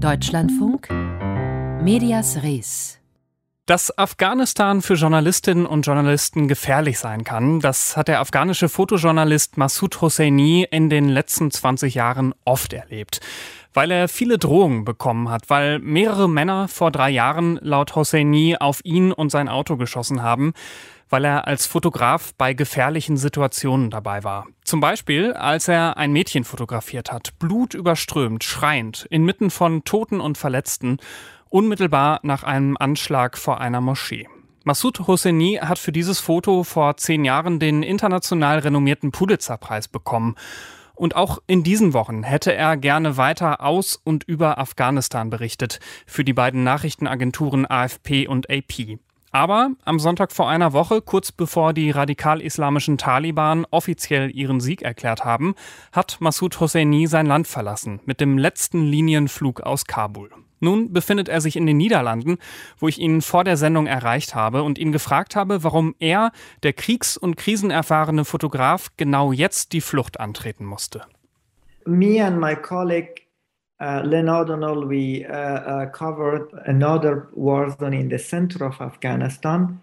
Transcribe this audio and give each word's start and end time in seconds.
Deutschlandfunk 0.00 0.90
Medias 1.82 2.42
Res 2.42 2.98
dass 3.66 3.96
Afghanistan 3.98 4.80
für 4.80 4.94
Journalistinnen 4.94 5.66
und 5.66 5.86
Journalisten 5.86 6.46
gefährlich 6.46 7.00
sein 7.00 7.24
kann, 7.24 7.58
das 7.58 7.96
hat 7.96 8.06
der 8.06 8.20
afghanische 8.20 8.68
Fotojournalist 8.68 9.56
Massoud 9.56 10.00
Hosseini 10.00 10.68
in 10.70 10.88
den 10.88 11.08
letzten 11.08 11.50
20 11.50 11.94
Jahren 11.96 12.32
oft 12.44 12.72
erlebt. 12.72 13.20
Weil 13.74 13.90
er 13.90 14.06
viele 14.08 14.38
Drohungen 14.38 14.84
bekommen 14.84 15.30
hat, 15.30 15.50
weil 15.50 15.80
mehrere 15.80 16.28
Männer 16.28 16.68
vor 16.68 16.92
drei 16.92 17.10
Jahren 17.10 17.58
laut 17.60 17.96
Hosseini 17.96 18.56
auf 18.56 18.80
ihn 18.84 19.10
und 19.10 19.30
sein 19.30 19.48
Auto 19.48 19.76
geschossen 19.76 20.22
haben, 20.22 20.52
weil 21.08 21.24
er 21.24 21.46
als 21.46 21.66
Fotograf 21.66 22.34
bei 22.36 22.54
gefährlichen 22.54 23.16
Situationen 23.16 23.90
dabei 23.90 24.24
war. 24.24 24.46
Zum 24.64 24.80
Beispiel, 24.80 25.32
als 25.32 25.68
er 25.68 25.96
ein 25.96 26.12
Mädchen 26.12 26.44
fotografiert 26.44 27.12
hat, 27.12 27.38
blutüberströmt, 27.38 28.44
schreiend, 28.44 29.06
inmitten 29.10 29.50
von 29.50 29.84
Toten 29.84 30.20
und 30.20 30.38
Verletzten 30.38 30.98
unmittelbar 31.48 32.20
nach 32.22 32.42
einem 32.42 32.76
Anschlag 32.76 33.38
vor 33.38 33.60
einer 33.60 33.80
Moschee. 33.80 34.28
Massoud 34.64 35.06
Hosseini 35.06 35.60
hat 35.62 35.78
für 35.78 35.92
dieses 35.92 36.18
Foto 36.18 36.64
vor 36.64 36.96
zehn 36.96 37.24
Jahren 37.24 37.60
den 37.60 37.84
international 37.84 38.58
renommierten 38.58 39.12
Pulitzer-Preis 39.12 39.86
bekommen. 39.86 40.34
Und 40.96 41.14
auch 41.14 41.38
in 41.46 41.62
diesen 41.62 41.92
Wochen 41.92 42.24
hätte 42.24 42.52
er 42.52 42.76
gerne 42.76 43.16
weiter 43.16 43.60
aus 43.60 44.00
und 44.02 44.24
über 44.24 44.58
Afghanistan 44.58 45.30
berichtet 45.30 45.78
für 46.04 46.24
die 46.24 46.32
beiden 46.32 46.64
Nachrichtenagenturen 46.64 47.64
AFP 47.64 48.26
und 48.26 48.50
AP. 48.50 48.98
Aber 49.36 49.72
am 49.84 49.98
Sonntag 49.98 50.32
vor 50.32 50.48
einer 50.48 50.72
Woche, 50.72 51.02
kurz 51.02 51.30
bevor 51.30 51.74
die 51.74 51.90
radikal-islamischen 51.90 52.96
Taliban 52.96 53.66
offiziell 53.70 54.34
ihren 54.34 54.60
Sieg 54.60 54.80
erklärt 54.80 55.26
haben, 55.26 55.54
hat 55.92 56.16
Massoud 56.20 56.58
Hosseini 56.58 57.06
sein 57.06 57.26
Land 57.26 57.46
verlassen 57.46 58.00
mit 58.06 58.22
dem 58.22 58.38
letzten 58.38 58.80
Linienflug 58.80 59.60
aus 59.60 59.84
Kabul. 59.84 60.30
Nun 60.60 60.94
befindet 60.94 61.28
er 61.28 61.42
sich 61.42 61.56
in 61.56 61.66
den 61.66 61.76
Niederlanden, 61.76 62.38
wo 62.78 62.88
ich 62.88 62.98
ihn 62.98 63.20
vor 63.20 63.44
der 63.44 63.58
Sendung 63.58 63.86
erreicht 63.86 64.34
habe 64.34 64.62
und 64.62 64.78
ihn 64.78 64.90
gefragt 64.90 65.36
habe, 65.36 65.62
warum 65.62 65.94
er, 65.98 66.32
der 66.62 66.72
kriegs- 66.72 67.18
und 67.18 67.36
krisenerfahrene 67.36 68.24
Fotograf, 68.24 68.88
genau 68.96 69.32
jetzt 69.32 69.74
die 69.74 69.82
Flucht 69.82 70.18
antreten 70.18 70.64
musste. 70.64 71.02
Me 71.84 72.24
and 72.24 72.40
my 72.40 72.56
colleague 72.56 73.25
uh, 73.80 74.02
Leonard 74.04 74.50
O'Neill, 74.50 74.86
we 74.86 75.24
uh, 75.26 75.32
uh, 75.32 75.86
covered 75.90 76.52
another 76.66 77.28
war 77.34 77.70
zone 77.70 77.94
in 77.94 78.08
the 78.08 78.18
center 78.18 78.64
of 78.64 78.80
Afghanistan 78.80 79.80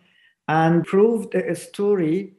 and 0.47 0.83
proved 0.85 1.35
a 1.35 1.55
story 1.55 2.33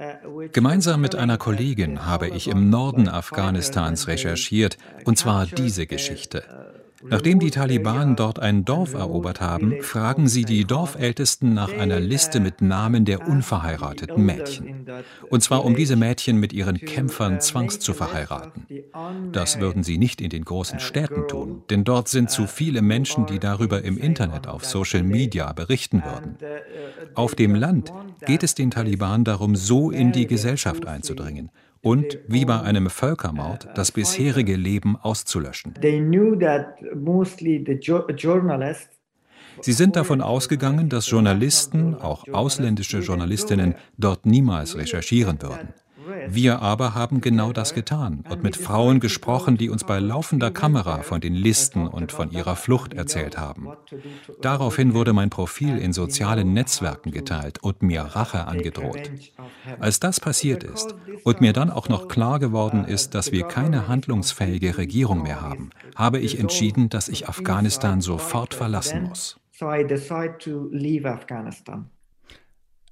uh, 0.00 0.48
Gemeinsam 0.52 1.00
mit 1.00 1.16
einer 1.16 1.38
Kollegin 1.38 2.06
habe 2.06 2.28
ich 2.28 2.46
im 2.46 2.70
Norden 2.70 3.08
Afghanistans 3.08 4.06
recherchiert, 4.06 4.78
und 5.04 5.18
zwar 5.18 5.46
diese 5.46 5.86
Geschichte. 5.86 6.44
Nachdem 7.02 7.38
die 7.38 7.50
Taliban 7.50 8.16
dort 8.16 8.40
ein 8.40 8.64
Dorf 8.64 8.94
erobert 8.94 9.40
haben, 9.40 9.82
fragen 9.82 10.26
sie 10.28 10.44
die 10.44 10.64
Dorfältesten 10.64 11.54
nach 11.54 11.72
einer 11.72 12.00
Liste 12.00 12.40
mit 12.40 12.60
Namen 12.60 13.04
der 13.04 13.28
unverheirateten 13.28 14.24
Mädchen. 14.24 14.86
Und 15.30 15.42
zwar 15.42 15.64
um 15.64 15.76
diese 15.76 15.96
Mädchen 15.96 16.38
mit 16.38 16.52
ihren 16.52 16.78
Kämpfern 16.78 17.40
zwangs 17.40 17.78
zu 17.78 17.94
verheiraten. 17.94 18.66
Das 19.32 19.60
würden 19.60 19.84
sie 19.84 19.98
nicht 19.98 20.20
in 20.20 20.30
den 20.30 20.44
großen 20.44 20.80
Städten 20.80 21.28
tun, 21.28 21.62
denn 21.70 21.84
dort 21.84 22.08
sind 22.08 22.30
zu 22.30 22.46
viele 22.46 22.82
Menschen, 22.82 23.26
die 23.26 23.38
darüber 23.38 23.82
im 23.82 23.96
Internet 23.96 24.48
auf 24.48 24.64
Social 24.64 25.02
Media 25.02 25.52
berichten 25.52 26.02
würden. 26.04 26.36
Auf 27.14 27.34
dem 27.34 27.54
Land 27.54 27.92
geht 28.26 28.42
es 28.42 28.54
den 28.54 28.70
Taliban 28.70 29.24
darum, 29.24 29.54
so 29.54 29.90
in 29.90 30.12
die 30.12 30.26
Gesellschaft 30.26 30.86
einzudringen 30.86 31.50
und, 31.82 32.18
wie 32.26 32.44
bei 32.44 32.60
einem 32.60 32.90
Völkermord, 32.90 33.68
das 33.74 33.92
bisherige 33.92 34.56
Leben 34.56 34.96
auszulöschen. 34.96 35.74
Sie 39.60 39.72
sind 39.72 39.96
davon 39.96 40.20
ausgegangen, 40.20 40.88
dass 40.88 41.10
Journalisten, 41.10 41.94
auch 41.94 42.28
ausländische 42.32 42.98
Journalistinnen, 42.98 43.74
dort 43.96 44.26
niemals 44.26 44.76
recherchieren 44.76 45.40
würden. 45.42 45.74
Wir 46.28 46.60
aber 46.62 46.94
haben 46.94 47.20
genau 47.20 47.52
das 47.52 47.74
getan 47.74 48.24
und 48.28 48.42
mit 48.42 48.56
Frauen 48.56 49.00
gesprochen, 49.00 49.56
die 49.56 49.70
uns 49.70 49.84
bei 49.84 49.98
laufender 49.98 50.50
Kamera 50.50 51.02
von 51.02 51.20
den 51.20 51.34
Listen 51.34 51.86
und 51.86 52.12
von 52.12 52.30
ihrer 52.30 52.56
Flucht 52.56 52.94
erzählt 52.94 53.38
haben. 53.38 53.68
Daraufhin 54.40 54.94
wurde 54.94 55.12
mein 55.12 55.30
Profil 55.30 55.78
in 55.78 55.92
sozialen 55.92 56.52
Netzwerken 56.52 57.10
geteilt 57.10 57.62
und 57.62 57.82
mir 57.82 58.02
Rache 58.02 58.46
angedroht. 58.46 59.10
Als 59.78 60.00
das 60.00 60.20
passiert 60.20 60.64
ist 60.64 60.94
und 61.24 61.40
mir 61.40 61.52
dann 61.52 61.70
auch 61.70 61.88
noch 61.88 62.08
klar 62.08 62.38
geworden 62.38 62.84
ist, 62.84 63.14
dass 63.14 63.32
wir 63.32 63.44
keine 63.44 63.88
handlungsfähige 63.88 64.78
Regierung 64.78 65.22
mehr 65.22 65.40
haben, 65.40 65.70
habe 65.94 66.18
ich 66.18 66.38
entschieden, 66.38 66.88
dass 66.88 67.08
ich 67.08 67.28
Afghanistan 67.28 68.00
sofort 68.00 68.54
verlassen 68.54 69.04
muss. 69.04 69.38
So 69.52 69.72
I 69.72 69.84
decide 69.84 70.36
to 70.38 70.68
leave 70.70 71.04
Afghanistan. 71.04 71.90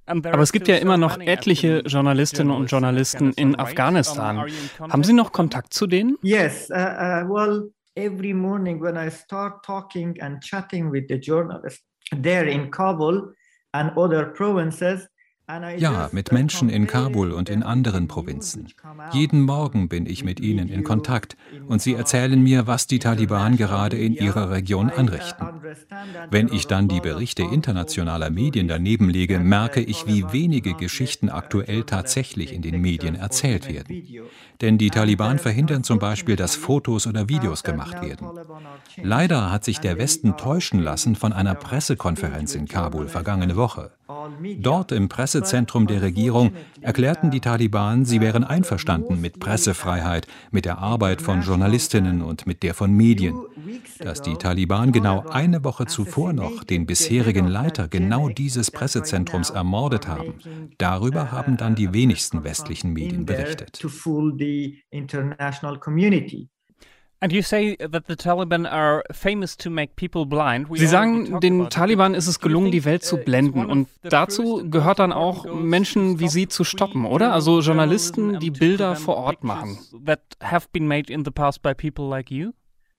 Aber 0.07 0.39
es 0.39 0.51
gibt 0.51 0.67
ja 0.67 0.77
immer 0.77 0.97
noch 0.97 1.19
etliche 1.19 1.79
Journalistinnen 1.79 2.55
und 2.55 2.71
Journalisten 2.71 3.33
in 3.33 3.59
Afghanistan. 3.59 4.45
Haben 4.79 5.03
Sie 5.03 5.13
noch 5.13 5.31
Kontakt 5.33 5.73
zu 5.73 5.85
denen? 5.85 6.17
Yes, 6.21 6.69
uh, 6.69 6.75
uh, 6.75 7.29
well, 7.29 7.69
every 7.95 8.33
morning 8.33 8.81
when 8.81 8.95
I 8.95 9.09
start 9.11 9.63
talking 9.65 10.19
and 10.21 10.41
chatting 10.41 10.91
with 10.91 11.05
the 11.09 11.19
journalists 11.19 11.83
there 12.11 12.47
in 12.47 12.71
Kabul 12.71 13.33
and 13.73 13.91
other 13.97 14.27
provinces, 14.33 15.07
ja, 15.77 16.09
mit 16.11 16.31
Menschen 16.31 16.69
in 16.69 16.87
Kabul 16.87 17.31
und 17.31 17.49
in 17.49 17.63
anderen 17.63 18.07
Provinzen. 18.07 18.67
Jeden 19.13 19.41
Morgen 19.41 19.87
bin 19.87 20.05
ich 20.05 20.25
mit 20.25 20.41
ihnen 20.41 20.67
in 20.67 20.83
Kontakt 20.83 21.37
und 21.67 21.81
sie 21.81 21.93
erzählen 21.93 22.41
mir, 22.41 22.67
was 22.67 22.87
die 22.87 22.99
Taliban 22.99 23.55
gerade 23.55 23.97
in 23.97 24.13
ihrer 24.13 24.51
Region 24.51 24.89
anrichten. 24.89 25.47
Wenn 26.29 26.49
ich 26.51 26.67
dann 26.67 26.89
die 26.89 26.99
Berichte 26.99 27.43
internationaler 27.43 28.29
Medien 28.29 28.67
daneben 28.67 29.09
lege, 29.09 29.39
merke 29.39 29.79
ich, 29.79 30.05
wie 30.05 30.25
wenige 30.33 30.73
Geschichten 30.73 31.29
aktuell 31.29 31.83
tatsächlich 31.83 32.51
in 32.51 32.61
den 32.61 32.81
Medien 32.81 33.15
erzählt 33.15 33.69
werden. 33.69 34.03
Denn 34.59 34.77
die 34.77 34.89
Taliban 34.89 35.39
verhindern 35.39 35.83
zum 35.83 35.99
Beispiel, 35.99 36.35
dass 36.35 36.55
Fotos 36.55 37.07
oder 37.07 37.29
Videos 37.29 37.63
gemacht 37.63 38.01
werden. 38.01 38.27
Leider 39.01 39.51
hat 39.51 39.63
sich 39.63 39.79
der 39.79 39.97
Westen 39.97 40.35
täuschen 40.35 40.81
lassen 40.81 41.15
von 41.15 41.31
einer 41.31 41.55
Pressekonferenz 41.55 42.55
in 42.55 42.67
Kabul 42.67 43.07
vergangene 43.07 43.55
Woche. 43.55 43.91
Dort 44.59 44.91
im 44.91 45.09
Pressezentrum 45.37 45.85
der 45.85 46.01
Regierung 46.01 46.53
erklärten 46.81 47.29
die 47.29 47.41
Taliban, 47.41 48.05
sie 48.05 48.21
wären 48.21 48.43
einverstanden 48.43 49.21
mit 49.21 49.39
Pressefreiheit, 49.39 50.25
mit 50.49 50.65
der 50.65 50.79
Arbeit 50.79 51.21
von 51.21 51.43
Journalistinnen 51.43 52.23
und 52.23 52.47
mit 52.47 52.63
der 52.63 52.73
von 52.73 52.91
Medien. 52.91 53.35
Dass 53.99 54.23
die 54.23 54.33
Taliban 54.33 54.91
genau 54.91 55.27
eine 55.29 55.63
Woche 55.63 55.85
zuvor 55.85 56.33
noch 56.33 56.63
den 56.63 56.87
bisherigen 56.87 57.47
Leiter 57.47 57.87
genau 57.87 58.29
dieses 58.29 58.71
Pressezentrums 58.71 59.51
ermordet 59.51 60.07
haben, 60.07 60.33
darüber 60.79 61.31
haben 61.31 61.55
dann 61.55 61.75
die 61.75 61.93
wenigsten 61.93 62.43
westlichen 62.43 62.93
Medien 62.93 63.27
berichtet. 63.27 63.79
Sie 67.19 67.41
sagen, 70.85 71.39
den 71.39 71.69
Taliban 71.69 72.13
ist 72.13 72.27
es 72.27 72.39
gelungen, 72.39 72.71
die 72.71 72.85
Welt 72.85 73.03
zu 73.03 73.15
uh, 73.15 73.23
blenden. 73.23 73.65
Und 73.65 73.87
dazu 74.03 74.69
gehört 74.69 74.99
dann 74.99 75.11
auch, 75.11 75.45
Menschen 75.51 76.19
wie 76.19 76.27
Sie 76.27 76.47
zu 76.47 76.63
stoppen, 76.63 77.05
oder? 77.05 77.33
Also 77.33 77.61
Journalisten, 77.61 78.39
die 78.39 78.51
Bilder 78.51 78.95
vor 78.95 79.17
Ort 79.17 79.43
machen. 79.43 79.79
That 80.05 80.21
have 80.43 80.67
been 80.71 80.87
made 80.87 81.11
in 81.11 81.25
the 81.25 81.31
past 81.31 81.63
by 81.63 81.73
people 81.73 82.07
like 82.07 82.29
you? 82.29 82.51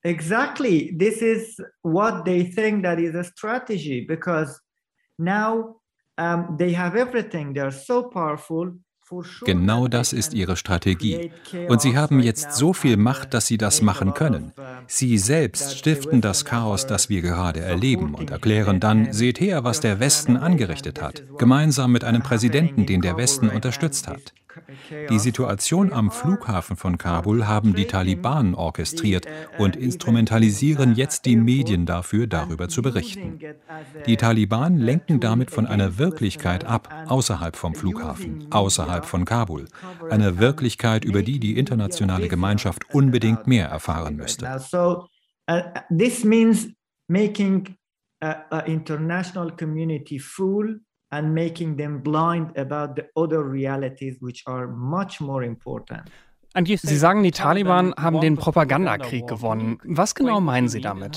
Exactly. 0.03 0.97
This 0.99 1.23
is 1.23 1.61
what 1.83 2.25
they 2.25 2.45
think 2.45 2.83
that 2.84 2.99
is 2.99 3.15
a 3.15 3.25
strategy 3.25 4.05
because 4.07 4.61
now 5.19 5.81
um, 6.19 6.57
they 6.59 6.73
have 6.73 6.97
everything. 6.97 7.55
They're 7.55 7.71
so 7.71 8.09
powerful. 8.09 8.73
Genau 9.45 9.89
das 9.89 10.13
ist 10.13 10.35
ihre 10.35 10.57
Strategie. 10.57 11.31
Und 11.69 11.81
sie 11.81 11.97
haben 11.97 12.21
jetzt 12.21 12.53
so 12.55 12.73
viel 12.73 12.97
Macht, 12.97 13.35
dass 13.35 13.47
sie 13.47 13.59
das 13.59 13.83
machen 13.83 14.15
können. 14.15 14.53
Sie 14.88 15.19
selbst 15.19 15.78
stiften 15.78 16.22
das 16.22 16.47
Chaos, 16.47 16.86
das 16.86 17.10
wir 17.10 17.21
gerade 17.21 17.60
erleben 17.60 18.15
und 18.15 18.30
erklären 18.30 18.80
dann, 18.80 19.13
seht 19.13 19.39
her, 19.39 19.63
was 19.63 19.80
der 19.80 20.01
Westen 20.01 20.36
angerichtet 20.39 21.03
hat, 21.03 21.22
gemeinsam 21.39 21.92
mit 21.92 22.04
einem 22.04 22.22
Präsidenten, 22.22 22.86
den 22.86 23.03
der 23.03 23.18
Westen 23.18 23.51
unterstützt 23.51 24.09
hat. 24.09 24.33
Die 25.10 25.18
Situation 25.18 25.92
am 25.92 26.10
Flughafen 26.10 26.77
von 26.77 26.98
Kabul 26.98 27.47
haben 27.47 27.74
die 27.74 27.86
Taliban 27.86 28.54
orchestriert 28.54 29.27
und 29.59 29.77
instrumentalisieren 29.77 30.95
jetzt 30.95 31.24
die 31.27 31.36
Medien 31.36 31.86
dafür, 31.86 32.27
darüber 32.27 32.68
zu 32.68 32.83
berichten. 32.83 33.39
Die 34.07 34.16
Taliban 34.16 34.78
lenken 34.78 35.21
damit 35.21 35.51
von 35.51 35.66
einer 35.66 35.98
Wirklichkeit 35.98 36.65
ab, 36.65 36.92
außerhalb 37.07 37.57
vom 37.57 37.74
Flughafen, 37.74 38.47
außerhalb 38.51 39.04
von 39.04 39.24
Kabul. 39.24 39.66
Eine 40.10 40.39
Wirklichkeit, 40.39 41.04
über 41.04 41.22
die 41.22 41.39
die 41.39 41.59
internationale 41.59 42.28
Gemeinschaft 42.28 42.95
unbedingt 42.95 43.47
mehr 43.47 43.68
erfahren 43.68 44.16
müsste. 44.16 44.60
Uh, 45.47 45.63
this 45.91 46.25
means 46.25 46.69
making 47.09 47.77
a, 48.21 48.36
a 48.51 48.65
international 48.66 49.51
community 49.51 50.19
fool 50.19 50.66
and 51.10 51.34
making 51.34 51.77
them 51.77 52.01
blind 52.01 52.57
about 52.57 52.97
the 52.97 53.07
other 53.16 53.42
realities 53.42 54.16
which 54.21 54.42
are 54.47 54.69
much 54.69 55.21
more 55.21 55.42
important. 55.42 56.03
Sie 56.54 56.97
sagen, 56.97 57.22
die 57.22 57.30
Taliban 57.30 57.95
haben 57.97 58.21
den 58.21 58.36
Propagandakrieg 58.36 59.27
gewonnen. 59.27 59.78
Was 59.84 60.15
genau 60.15 60.41
meinen 60.41 60.69
Sie 60.69 60.80
damit? 60.80 61.16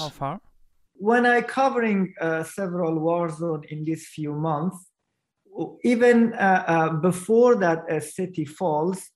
When 0.99 1.25
I 1.25 1.41
covering 1.41 2.13
uh, 2.21 2.43
several 2.43 3.01
war 3.01 3.29
zones 3.29 3.65
in 3.69 3.83
these 3.83 4.07
few 4.07 4.35
months, 4.35 4.91
even 5.83 6.33
uh, 6.33 6.63
uh, 6.67 6.89
before 7.01 7.55
that 7.59 7.89
a 7.89 7.99
city 7.99 8.45
falls, 8.45 9.09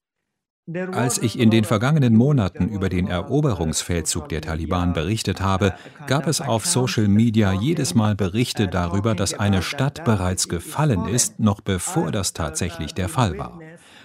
als 0.93 1.19
ich 1.19 1.39
in 1.39 1.51
den 1.51 1.63
vergangenen 1.63 2.15
Monaten 2.15 2.69
über 2.69 2.89
den 2.89 3.07
Eroberungsfeldzug 3.07 4.29
der 4.29 4.41
Taliban 4.41 4.93
berichtet 4.93 5.39
habe, 5.39 5.75
gab 6.07 6.27
es 6.27 6.41
auf 6.41 6.65
Social 6.65 7.07
Media 7.07 7.53
jedes 7.53 7.93
Mal 7.93 8.15
Berichte 8.15 8.67
darüber, 8.67 9.13
dass 9.13 9.35
eine 9.35 9.61
Stadt 9.61 10.03
bereits 10.05 10.49
gefallen 10.49 11.07
ist, 11.07 11.39
noch 11.39 11.61
bevor 11.61 12.11
das 12.11 12.33
tatsächlich 12.33 12.95
der 12.95 13.09
Fall 13.09 13.37
war. 13.37 13.59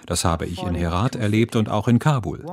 Das 0.05 0.25
habe 0.25 0.45
ich 0.45 0.63
in 0.63 0.75
Herat 0.75 1.17
erlebt 1.17 1.57
und 1.57 1.71
auch 1.71 1.89
in 1.89 1.99
Kabul. 1.99 2.45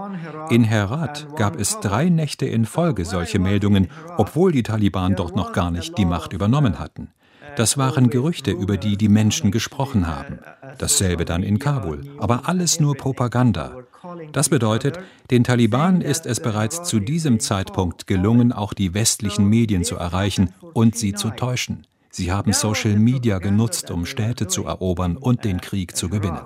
In 0.50 0.64
Herat 0.64 1.28
gab 1.36 1.60
es 1.60 1.80
drei 1.80 2.08
Nächte 2.08 2.46
in 2.46 2.66
Folge 2.66 3.04
solche 3.04 3.40
Meldungen, 3.40 3.90
obwohl 4.16 4.52
die 4.52 4.64
Taliban 4.64 5.16
dort 5.16 5.36
noch 5.36 5.52
gar 5.52 5.72
nicht 5.72 5.98
die 5.98 6.06
Macht 6.06 6.34
übernommen 6.34 6.80
hatten. 6.80 7.10
Das 7.58 7.76
waren 7.76 8.12
Gerüchte, 8.12 8.52
über 8.52 8.78
die 8.78 8.98
die 8.98 9.10
Menschen 9.10 9.50
gesprochen 9.50 10.06
haben. 10.06 10.38
Dasselbe 10.78 11.26
dann 11.26 11.42
in 11.42 11.58
Kabul. 11.58 12.04
Aber 12.20 12.48
alles 12.48 12.80
nur 12.80 12.96
Propaganda. 12.96 13.72
Das 14.32 14.50
bedeutet, 14.50 15.00
den 15.32 15.44
Taliban 15.44 16.02
ist 16.02 16.26
es 16.26 16.40
bereits 16.40 16.84
zu 16.84 17.00
diesem 17.00 17.40
Zeitpunkt 17.40 18.08
gelungen, 18.08 18.52
auch 18.52 18.74
die 18.74 18.94
westlichen 18.94 19.46
Medien 19.46 19.84
zu 19.84 19.96
erreichen 19.96 20.54
und 20.74 20.96
sie 20.96 21.14
zu 21.14 21.30
täuschen. 21.32 21.86
Sie 22.10 22.32
haben 22.32 22.54
Social 22.54 22.96
Media 22.96 23.40
genutzt, 23.40 23.92
um 23.92 24.06
Städte 24.06 24.48
zu 24.48 24.66
erobern 24.66 25.18
und 25.18 25.46
den 25.46 25.62
Krieg 25.62 25.96
zu 25.96 26.10
gewinnen. 26.10 26.42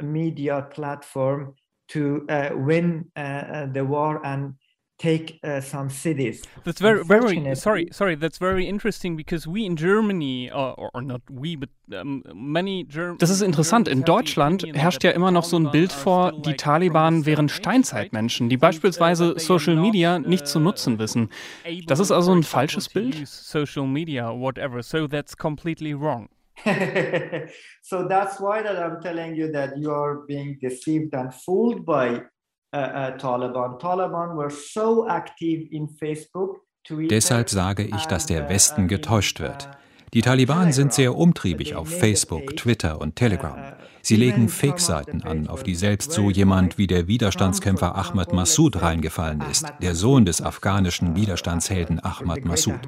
Media 0.00 0.60
platform 0.60 1.54
to 1.88 2.22
uh, 2.28 2.50
win 2.54 3.10
uh, 3.16 3.66
the 3.72 3.82
war 3.82 4.24
and 4.24 4.54
take 5.02 5.40
uh, 5.42 5.60
some 5.60 5.90
cities. 5.90 6.42
That's 6.64 6.80
very, 6.80 7.02
very 7.04 7.56
sorry, 7.56 7.88
sorry. 7.90 8.14
That's 8.14 8.38
very 8.38 8.66
interesting 8.66 9.16
because 9.16 9.46
we 9.46 9.66
in 9.66 9.76
Germany, 9.76 10.50
or, 10.50 10.90
or 10.94 11.02
not 11.02 11.22
we, 11.28 11.56
but 11.56 11.70
um, 11.92 12.22
many 12.32 12.84
German. 12.84 13.18
Das 13.18 13.30
ist 13.30 13.42
interessant. 13.42 13.88
In 13.88 14.04
Deutschland 14.04 14.64
herrscht 14.74 15.02
ja 15.02 15.10
immer 15.10 15.30
noch 15.30 15.44
so 15.44 15.58
ein 15.58 15.70
Bild 15.72 15.92
vor, 15.92 16.32
die 16.32 16.54
Taliban 16.54 17.26
wären 17.26 17.48
Steinzeitmenschen, 17.48 18.48
die 18.48 18.56
beispielsweise 18.56 19.34
Social 19.38 19.76
Media 19.76 20.18
nicht 20.18 20.46
zu 20.46 20.60
nutzen 20.60 20.98
wissen. 20.98 21.30
Das 21.86 21.98
ist 21.98 22.12
also 22.12 22.32
ein 22.32 22.44
falsches 22.44 22.88
Bild. 22.88 23.26
Social 23.26 23.86
Media, 23.86 24.30
whatever. 24.30 24.82
So 24.82 25.08
that's 25.08 25.36
completely 25.36 25.94
wrong. 25.94 26.28
so 27.82 28.06
that's 28.06 28.38
why 28.38 28.62
that 28.62 28.76
I'm 28.76 29.00
telling 29.02 29.34
you 29.34 29.50
that 29.52 29.76
you 29.78 29.90
are 29.90 30.20
being 30.28 30.58
deceived 30.60 31.12
and 31.14 31.34
fooled 31.34 31.84
by 31.84 32.08
uh, 32.08 32.18
uh, 32.18 32.41
Taliban. 32.72 33.78
Taliban 33.78 34.36
were 34.36 34.50
so 34.50 35.06
active 35.06 35.68
in 35.70 35.88
Facebook. 35.88 36.60
Deshalb 36.88 37.48
sage 37.48 37.84
ich, 37.84 38.06
dass 38.06 38.26
der 38.26 38.48
Westen 38.48 38.88
getäuscht 38.88 39.40
wird. 39.40 39.68
Die 40.14 40.20
Taliban 40.20 40.72
sind 40.72 40.92
sehr 40.92 41.16
umtriebig 41.16 41.74
auf 41.74 41.88
Facebook, 41.88 42.54
Twitter 42.56 43.00
und 43.00 43.16
Telegram. 43.16 43.56
Sie 44.02 44.16
legen 44.16 44.50
Fake-Seiten 44.50 45.22
an, 45.22 45.46
auf 45.46 45.62
die 45.62 45.74
selbst 45.74 46.12
so 46.12 46.28
jemand 46.28 46.76
wie 46.76 46.86
der 46.86 47.06
Widerstandskämpfer 47.06 47.94
Ahmad 47.94 48.34
Massoud 48.34 48.82
reingefallen 48.82 49.42
ist, 49.50 49.72
der 49.80 49.94
Sohn 49.94 50.26
des 50.26 50.42
afghanischen 50.42 51.16
Widerstandshelden 51.16 51.98
Ahmad 52.04 52.44
Massoud. 52.44 52.80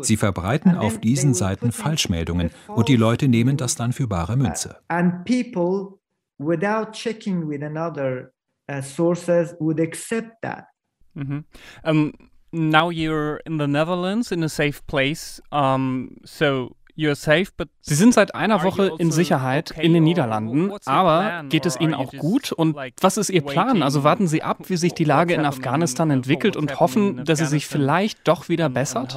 Sie 0.00 0.16
verbreiten 0.16 0.76
auf 0.76 0.98
diesen 0.98 1.32
Seiten 1.32 1.70
Falschmeldungen 1.70 2.50
und 2.66 2.88
die 2.88 2.96
Leute 2.96 3.28
nehmen 3.28 3.56
das 3.56 3.76
dann 3.76 3.92
für 3.92 4.08
bare 4.08 4.36
Münze. 4.36 4.78
And 4.88 5.24
people, 5.24 6.00
without 6.38 6.90
checking 6.90 7.48
with 7.48 7.62
another 7.62 8.33
uh, 8.68 8.82
sources, 8.82 9.54
would 9.58 9.80
accept 9.80 10.42
that. 10.42 10.66
Mhm. 11.14 11.44
Um, 11.84 12.12
now 12.52 12.90
you're 12.90 13.40
in 13.44 13.58
the 13.58 13.66
Netherlands 13.66 14.32
in 14.32 14.42
a 14.42 14.48
safe 14.48 14.82
place, 14.86 15.42
um, 15.50 16.16
so 16.24 16.76
Sie 16.96 17.94
sind 17.94 18.14
seit 18.14 18.36
einer 18.36 18.62
Woche 18.62 18.84
in 18.84 19.06
also 19.06 19.10
Sicherheit 19.10 19.72
in 19.72 19.94
den 19.94 20.04
Niederlanden, 20.04 20.70
aber 20.84 21.42
geht 21.48 21.66
es 21.66 21.78
Ihnen 21.80 21.92
auch 21.92 22.12
gut? 22.12 22.52
Und 22.52 22.76
was 23.00 23.16
ist 23.16 23.30
Ihr 23.30 23.42
Plan? 23.42 23.82
Also 23.82 24.04
warten 24.04 24.28
Sie 24.28 24.44
ab, 24.44 24.58
wie 24.68 24.76
sich 24.76 24.94
die 24.94 25.02
Lage 25.02 25.34
in 25.34 25.44
Afghanistan 25.44 26.10
entwickelt 26.10 26.56
und 26.56 26.78
hoffen, 26.78 27.24
dass 27.24 27.40
sie 27.40 27.46
sich 27.46 27.66
vielleicht 27.66 28.28
doch 28.28 28.48
wieder 28.48 28.68
bessert? 28.68 29.16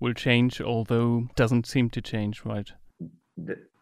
will 0.00 0.14
change, 0.14 0.60
although 0.60 1.28
doesn't 1.34 1.66
seem 1.66 1.90
to 1.90 2.00
change, 2.00 2.44
right? 2.44 2.74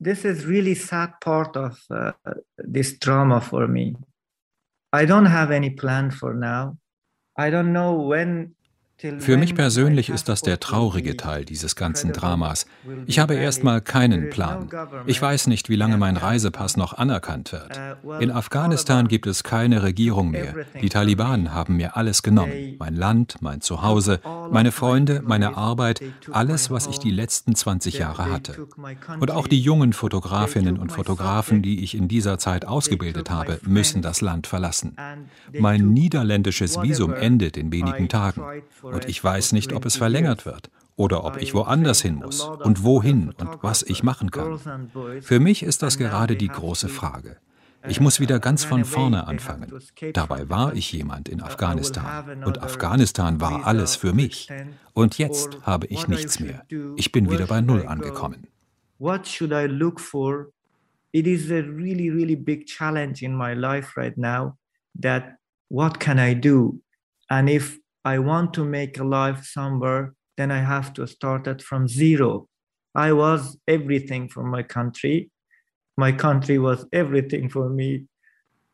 This 0.01 0.25
is 0.25 0.47
really 0.47 0.75
sad 0.75 1.21
part 1.21 1.57
of 1.57 1.85
uh, 1.91 2.13
this 2.73 2.99
trauma 2.99 3.41
for 3.41 3.69
me. 3.69 3.95
I 4.93 5.05
don't 5.05 5.27
have 5.27 5.51
any 5.51 5.71
plan 5.71 6.11
for 6.11 6.35
now. 6.35 6.79
I 7.37 7.51
don't 7.51 7.73
know 7.73 7.95
when 7.95 8.55
für 9.19 9.37
mich 9.37 9.55
persönlich 9.55 10.11
ist 10.11 10.29
das 10.29 10.43
der 10.43 10.61
traurige 10.61 11.17
Teil 11.17 11.45
dieses 11.45 11.77
ganzen 11.77 12.13
Dramas. 12.13 12.67
Ich 13.07 13.19
habe 13.19 13.35
erstmal 13.35 13.81
keinen 13.81 14.31
Plan. 14.31 14.69
Ich 15.07 15.21
weiß 15.21 15.47
nicht, 15.49 15.69
wie 15.69 15.77
lange 15.77 15.97
mein 15.97 16.17
Reisepass 16.17 16.77
noch 16.77 16.95
anerkannt 16.95 17.53
wird. 17.53 17.81
In 18.21 18.31
Afghanistan 18.31 19.09
gibt 19.09 19.27
es 19.27 19.43
keine 19.43 19.83
Regierung 19.83 20.31
mehr. 20.31 20.55
Die 20.81 20.89
Taliban 20.89 21.53
haben 21.53 21.77
mir 21.77 21.97
alles 21.97 22.23
genommen. 22.23 22.77
Mein 22.79 22.95
Land, 22.95 23.37
mein 23.41 23.61
Zuhause, 23.61 24.21
meine 24.51 24.73
Freunde, 24.73 25.23
meine 25.25 25.57
Arbeit, 25.57 26.03
alles, 26.31 26.71
was 26.71 26.87
ich 26.87 26.99
die 26.99 27.11
letzten 27.11 27.55
20 27.55 27.99
Jahre 27.99 28.31
hatte. 28.31 28.67
Und 29.21 29.31
auch 29.31 29.47
die 29.47 29.61
jungen 29.61 29.93
Fotografinnen 29.93 30.79
und 30.79 30.93
Fotografen, 30.93 31.63
die 31.63 31.83
ich 31.83 31.97
in 31.97 32.09
dieser 32.09 32.39
Zeit 32.39 32.67
ausgebildet 32.67 33.31
habe, 33.31 33.59
müssen 33.63 34.03
das 34.03 34.21
Land 34.21 34.47
verlassen. 34.47 34.97
Mein 35.59 35.93
niederländisches 35.93 36.81
Visum 36.81 37.15
endet 37.15 37.57
in 37.57 37.73
wenigen 37.73 38.09
Tagen. 38.09 38.43
Und 38.93 39.09
ich 39.09 39.23
weiß 39.23 39.53
nicht, 39.53 39.73
ob 39.73 39.87
es 39.87 39.97
verlängert 39.97 40.47
wird 40.47 40.71
oder 40.97 41.25
ob 41.25 41.39
ich 41.39 41.55
woanders 41.55 42.03
hin 42.03 42.17
muss 42.17 42.43
und 42.43 42.85
wohin 42.85 43.31
und 43.31 43.63
was 43.63 43.83
ich 43.83 44.03
machen 44.03 44.31
kann. 44.31 44.59
Für 45.21 45.41
mich 45.41 45.63
ist 45.63 45.83
das 45.83 45.99
gerade 45.99 46.37
die 46.37 46.49
große 46.49 46.89
Frage. 46.89 47.39
Ich 47.89 48.01
muss 48.01 48.21
wieder 48.21 48.39
ganz 48.39 48.65
von 48.65 48.85
vorne 48.85 49.27
anfangen. 49.27 49.73
Dabei 50.13 50.49
war 50.49 50.75
ich 50.75 50.93
jemand 50.93 51.29
in 51.29 51.43
Afghanistan 51.43 52.45
und 52.45 52.63
Afghanistan 52.63 53.41
war 53.41 53.67
alles 53.67 53.97
für 53.97 54.13
mich. 54.13 54.49
Und 54.93 55.19
jetzt 55.19 55.59
habe 55.63 55.87
ich 55.89 56.07
nichts 56.07 56.39
mehr. 56.39 56.65
Ich 56.97 57.11
bin 57.11 57.31
wieder 57.31 57.47
bei 57.47 57.61
Null 57.61 57.87
angekommen. 57.87 58.47
What 58.99 59.27
should 59.27 59.51
I 59.51 59.67
look 59.67 59.99
for? 59.99 60.53
It 61.11 61.27
is 61.27 61.51
a 61.51 61.57
really, 61.57 62.09
really 62.09 62.37
big 62.37 62.67
challenge 62.67 63.23
in 63.23 63.37
my 63.37 63.53
life 63.53 64.01
right 64.01 64.17
now 64.17 64.57
that 65.01 65.39
what 65.69 65.99
can 65.99 66.19
I 66.19 66.35
do? 66.35 66.81
And 67.29 67.51
if 67.51 67.82
I 68.05 68.19
want 68.19 68.55
to 68.55 68.65
make 68.65 68.99
a 68.99 69.05
life 69.05 69.45
somewhere, 69.45 70.15
then 70.37 70.51
I 70.51 70.59
have 70.59 70.93
to 70.95 71.07
start 71.07 71.47
it 71.47 71.63
from 71.63 71.87
zero. 71.87 72.49
I 72.95 73.13
was 73.13 73.57
everything 73.69 74.29
for 74.29 74.43
my 74.43 74.63
country. 74.63 75.31
My 75.97 76.13
country 76.13 76.59
was 76.59 76.85
everything 76.93 77.49
for 77.49 77.69
me. 77.69 78.07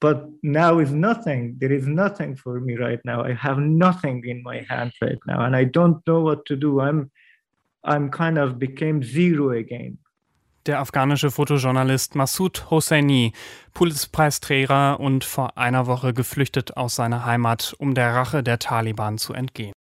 But 0.00 0.28
now 0.42 0.78
is 0.78 0.92
nothing. 0.92 1.56
There 1.58 1.73
is 1.73 1.87
nothing 1.87 2.37
for 2.37 2.61
me 2.61 2.76
right 2.76 3.00
now. 3.04 3.25
I 3.25 3.32
have 3.35 3.58
nothing 3.58 4.25
in 4.25 4.42
my 4.42 4.64
hand 4.70 4.92
right 5.02 5.18
now, 5.26 5.44
and 5.44 5.56
I 5.56 5.64
don't 5.64 6.06
know 6.06 6.20
what 6.20 6.47
to 6.47 6.56
do. 6.56 6.80
I'm, 6.80 7.11
I'm 7.82 8.08
kind 8.11 8.38
of 8.38 8.58
became 8.58 9.02
zero 9.02 9.50
again. 9.50 9.99
Der 10.68 10.80
afghanische 10.80 11.30
Fotojournalist 11.30 12.14
Massoud 12.14 12.70
Hosseini, 12.70 13.32
Pulitzpreisträger 13.75 15.00
und 15.00 15.25
vor 15.25 15.56
einer 15.58 15.87
Woche 15.87 16.14
geflüchtet 16.14 16.76
aus 16.76 16.94
seiner 16.94 17.25
Heimat, 17.25 17.75
um 17.78 17.94
der 17.94 18.14
Rache 18.14 18.42
der 18.42 18.58
Taliban 18.58 19.18
zu 19.18 19.32
entgehen. 19.32 19.72